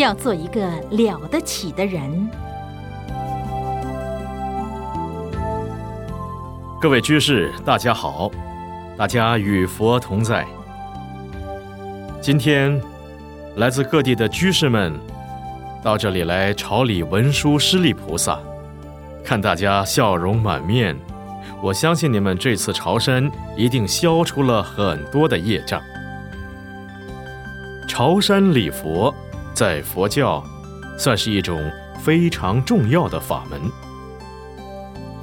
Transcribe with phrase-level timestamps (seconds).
[0.00, 2.26] 要做一个了得起的人。
[6.80, 8.30] 各位居士，大家好，
[8.96, 10.46] 大家与佛同在。
[12.22, 12.80] 今天，
[13.56, 14.98] 来自各地的居士们
[15.84, 18.40] 到这里来朝礼文殊师利菩萨，
[19.22, 20.96] 看大家笑容满面，
[21.62, 25.78] 我相信你们这次朝山一定消除了很多的业障。
[27.86, 29.14] 朝山礼佛，
[29.54, 30.42] 在佛教
[30.96, 31.60] 算是一种
[32.00, 33.60] 非常重要的法门。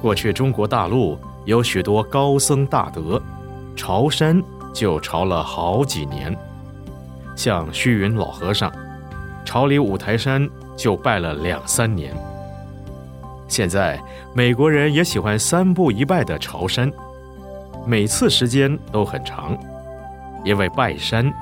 [0.00, 3.20] 过去中国大陆有许多高僧大德，
[3.74, 6.36] 朝山就朝了好几年。
[7.34, 8.72] 像虚云老和尚，
[9.44, 12.14] 朝礼五台山就拜了两三年。
[13.48, 14.00] 现在
[14.34, 16.92] 美国人也喜欢三步一拜的朝山，
[17.86, 19.58] 每次时间都很长，
[20.44, 21.32] 因为拜山。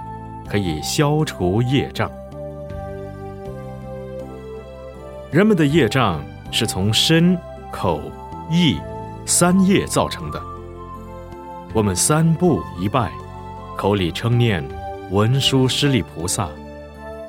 [0.49, 2.09] 可以消除业障。
[5.31, 7.37] 人们的业障是从身、
[7.73, 8.01] 口、
[8.51, 8.79] 意
[9.27, 10.41] 三业造成的。
[11.75, 13.11] 我们三步一拜，
[13.77, 14.65] 口里称念
[15.11, 16.49] 文殊师利菩萨，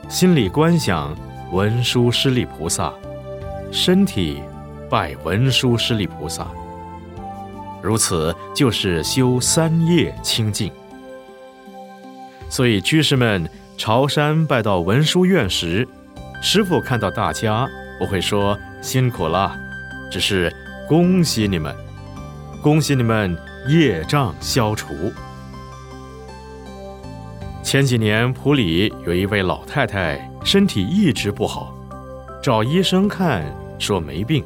[0.08, 1.16] 心里观想
[1.52, 2.94] 文殊师利菩萨，
[3.72, 4.42] 身体
[4.90, 6.48] 拜文殊师利菩萨。
[7.82, 10.72] 如此就是修三业清净。
[12.48, 15.86] 所以，居士们朝山拜到文殊院时，
[16.42, 19.58] 师傅看到大家不会说辛苦了，
[20.12, 20.54] 只是
[20.88, 21.76] 恭喜你们，
[22.62, 24.94] 恭喜你们业障消除。
[27.64, 31.76] 前几年普里有一位老太太身体一直不好，
[32.42, 33.44] 找医生看
[33.78, 34.44] 说没病。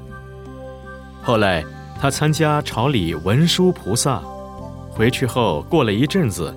[1.22, 1.64] 后来
[2.00, 4.24] 她参加朝礼文殊菩萨，
[4.90, 6.52] 回去后过了一阵子。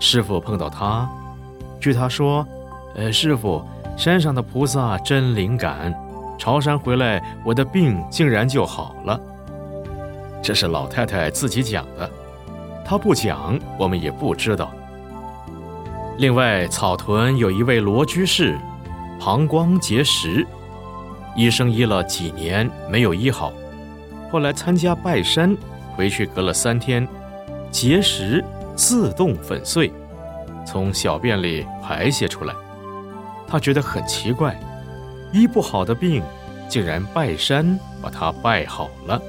[0.00, 1.08] 师傅碰到她，
[1.78, 2.44] 据她说
[2.96, 3.62] ：“呃，师傅，
[3.96, 5.94] 山上的菩萨真灵感，
[6.40, 9.20] 朝山回来，我的病竟然就好了。”
[10.42, 12.10] 这是老太太自己讲的，
[12.82, 14.72] 她不讲，我们也不知道。
[16.16, 18.58] 另外，草屯有一位罗居士，
[19.20, 20.46] 膀胱结石，
[21.36, 23.52] 医生医了几年没有医好，
[24.32, 25.54] 后来参加拜山，
[25.94, 27.06] 回去隔了三天，
[27.70, 28.42] 结石。
[28.76, 29.92] 自动粉碎，
[30.64, 32.54] 从小便里排泄出来。
[33.46, 34.58] 他觉得很奇怪，
[35.32, 36.22] 医不好的病，
[36.68, 39.20] 竟然拜山把他拜好了。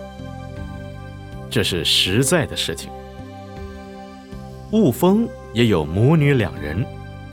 [1.50, 2.90] 这是实在的事情。
[4.72, 6.86] 雾峰也有母女两人，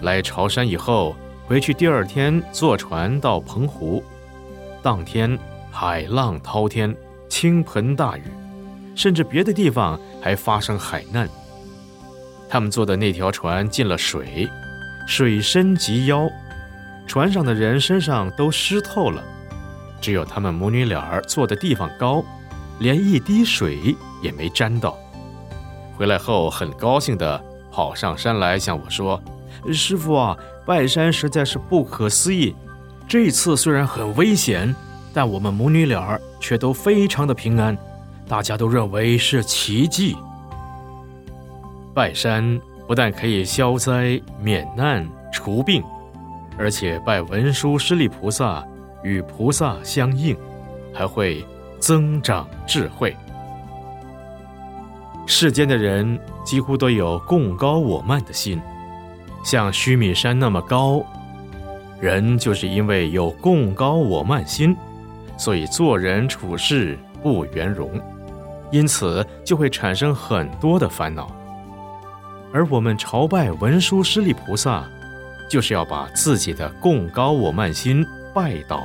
[0.03, 1.15] 来朝山以后，
[1.47, 4.03] 回去第二天坐船到澎湖，
[4.83, 5.39] 当天
[5.71, 6.95] 海浪滔天，
[7.28, 8.23] 倾盆大雨，
[8.97, 11.28] 甚至别的地方还发生海难。
[12.51, 14.49] 他们坐的那条船进了水，
[15.07, 16.28] 水深及腰，
[17.09, 19.25] 船上的人身上都湿透了，
[19.99, 22.23] 只有他们母女俩坐的地方高，
[22.79, 24.97] 连一滴水也没沾到。
[25.97, 27.43] 回来后很高兴地
[27.73, 29.21] 跑上山来向我说
[29.73, 30.37] ：“师傅啊，
[30.67, 32.55] 拜山实在是不可思议，
[33.09, 34.73] 这次虽然很危险，
[35.15, 37.77] 但我们母女俩却都非常的平安，
[38.29, 40.15] 大家都认为是奇迹。”
[41.95, 45.83] 拜山不但可以消灾免难除病，
[46.59, 48.67] 而且拜文殊师利菩萨
[49.03, 50.37] 与菩萨相应，
[50.93, 51.45] 还会
[51.79, 53.17] 增长智慧。
[55.27, 58.61] 世间的人几乎都有共高我慢的心，
[59.45, 61.05] 像须弥山那么高，
[62.01, 64.77] 人就是因为有共高我慢心，
[65.37, 67.91] 所以做人处事不圆融，
[68.73, 71.31] 因此就会产生很多的烦恼。
[72.53, 74.89] 而我们朝拜文殊师利菩萨，
[75.48, 78.84] 就是要把自己的共高我慢心拜倒。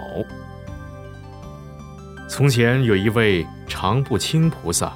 [2.30, 4.94] 从前有一位常不轻菩萨，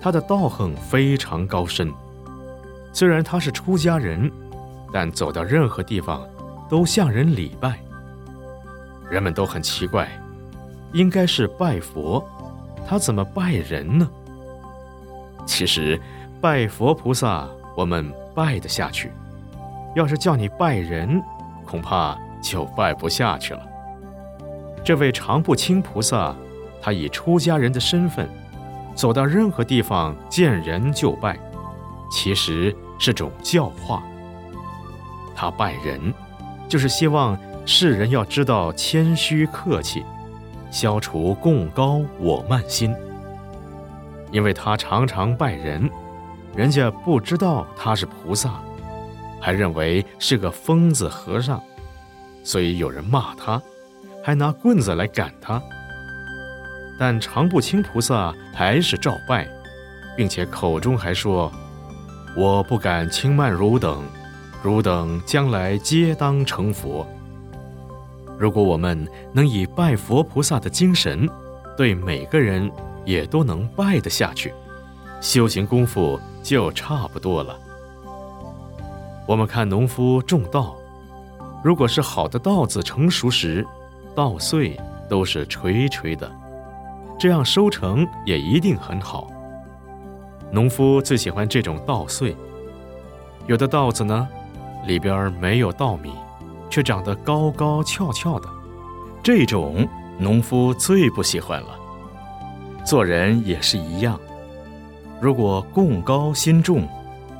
[0.00, 1.92] 他的道行非常高深。
[2.92, 4.30] 虽然他是出家人，
[4.92, 6.26] 但走到任何地方
[6.68, 7.78] 都向人礼拜。
[9.10, 10.08] 人们都很奇怪，
[10.92, 12.26] 应该是拜佛，
[12.88, 14.08] 他怎么拜人呢？
[15.46, 16.00] 其实，
[16.40, 17.48] 拜佛菩萨。
[17.74, 19.10] 我们拜得下去，
[19.94, 21.22] 要是叫你拜人，
[21.66, 23.60] 恐怕就拜不下去了。
[24.84, 26.34] 这位常不轻菩萨，
[26.80, 28.28] 他以出家人的身份，
[28.94, 31.38] 走到任何地方见人就拜，
[32.10, 34.02] 其实是种教化。
[35.34, 36.12] 他拜人，
[36.68, 40.04] 就是希望世人要知道谦虚客气，
[40.70, 42.94] 消除共高我慢心。
[44.30, 45.90] 因为他常常拜人。
[46.54, 48.60] 人家不知道他是菩萨，
[49.42, 51.60] 还认为是个疯子和尚，
[52.44, 53.60] 所以有人骂他，
[54.22, 55.60] 还拿棍子来赶他。
[56.96, 59.48] 但常不轻菩萨还是照拜，
[60.16, 61.50] 并且口中还说
[62.36, 64.04] ：“我不敢轻慢汝等，
[64.62, 67.04] 汝等将来皆当成佛。”
[68.38, 71.28] 如果我们能以拜佛菩萨的精神，
[71.76, 72.70] 对每个人
[73.04, 74.54] 也都能拜得下去，
[75.20, 77.58] 修行功夫就差不多了。
[79.26, 80.74] 我们看农夫种稻，
[81.62, 83.64] 如果是好的稻子成熟时，
[84.16, 84.78] 稻穗
[85.08, 86.30] 都是垂垂的，
[87.18, 89.28] 这样收成也一定很好。
[90.50, 92.36] 农夫最喜欢这种稻穗，
[93.46, 94.28] 有的稻子呢，
[94.86, 96.12] 里边没有稻米，
[96.68, 98.48] 却长得高高翘翘的，
[99.22, 101.78] 这种农夫最不喜欢了。
[102.84, 104.18] 做人也是一样，
[105.20, 106.88] 如果贡高心重。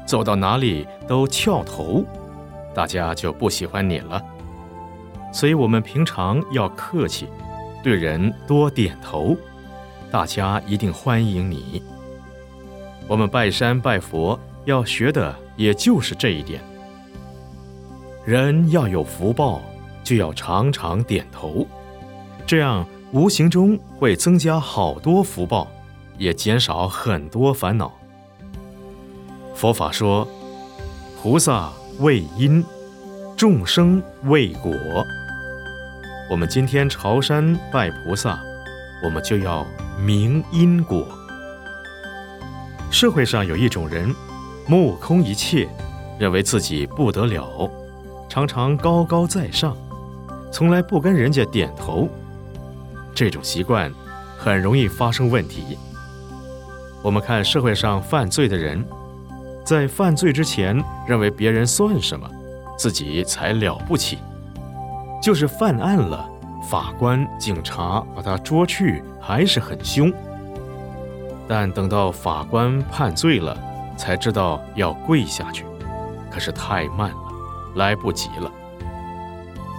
[0.04, 2.02] 走到哪里都翘头，
[2.74, 4.24] 大家就不喜欢你了。
[5.30, 7.28] 所以，我们平常要客气，
[7.82, 9.36] 对人多点头，
[10.10, 11.82] 大家一定欢迎你。
[13.06, 16.62] 我们拜山拜佛要学的也就是这一点。
[18.24, 19.60] 人要有福报，
[20.02, 21.66] 就要常常点头，
[22.46, 25.68] 这样无形中会增加好多福报，
[26.16, 27.92] 也减少很多烦恼。
[29.54, 30.26] 佛法说，
[31.22, 31.70] 菩萨
[32.00, 32.64] 为因，
[33.36, 34.72] 众生为果。
[36.28, 38.42] 我们今天朝山拜菩萨，
[39.04, 39.64] 我们就要
[40.04, 41.06] 明因果。
[42.90, 44.12] 社会上有一种人，
[44.66, 45.68] 目空一切，
[46.18, 47.70] 认为自己不得了，
[48.28, 49.76] 常常高高在上，
[50.50, 52.08] 从来不跟人家点头。
[53.14, 53.92] 这种习惯
[54.36, 55.78] 很容易发生问题。
[57.00, 58.84] 我们看社会上犯罪的人。
[59.64, 62.28] 在犯罪之前，认为别人算什么，
[62.76, 64.18] 自己才了不起。
[65.22, 66.28] 就是犯案了，
[66.68, 70.12] 法官、警察把他捉去，还是很凶。
[71.46, 73.56] 但等到法官判罪了，
[73.96, 75.64] 才知道要跪下去，
[76.28, 77.16] 可是太慢了，
[77.76, 78.50] 来不及了。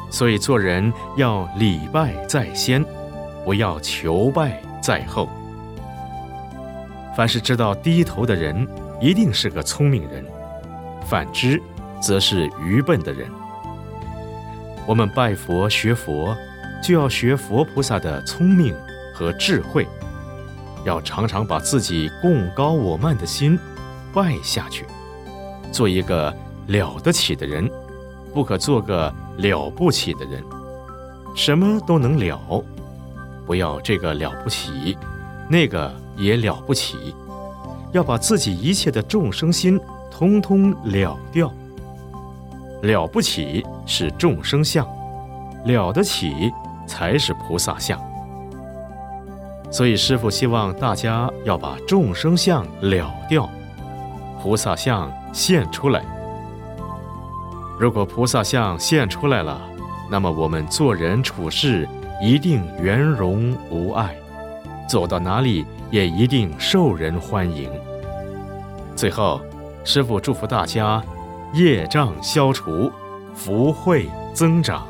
[0.10, 2.86] 所以做人要礼拜在先，
[3.44, 5.28] 不要求拜在后。
[7.18, 8.66] 凡是知道低头的人。
[9.04, 10.26] 一定是个聪明人，
[11.06, 11.62] 反之，
[12.02, 13.30] 则是愚笨的人。
[14.88, 16.34] 我们拜佛学佛，
[16.82, 18.74] 就要学佛菩萨的聪明
[19.14, 19.86] 和智慧，
[20.86, 23.60] 要常常把自己贡高我慢的心
[24.14, 24.86] 拜下去，
[25.70, 26.34] 做一个
[26.68, 27.70] 了得起的人，
[28.34, 30.42] 不可做个了不起的人。
[31.36, 32.64] 什么都能了，
[33.46, 34.98] 不要这个了不起，
[35.50, 37.14] 那个也了不起。
[37.94, 39.80] 要把自己一切的众生心
[40.12, 41.52] 通通了掉，
[42.82, 44.86] 了不起是众生相，
[45.66, 46.52] 了得起
[46.86, 48.00] 才是菩萨相。
[49.72, 53.50] 所以师父希望大家要把众生相了掉，
[54.42, 56.04] 菩萨相现出来。
[57.80, 59.60] 如果菩萨相现出来了，
[60.12, 61.88] 那么我们做人处事
[62.22, 64.16] 一定圆融无碍，
[64.88, 65.66] 走到哪里。
[65.92, 67.70] 也一定受人欢迎。
[68.96, 69.40] 最后，
[69.84, 71.04] 师傅祝福大家，
[71.54, 72.92] 业障消除，
[73.36, 74.88] 福慧增长。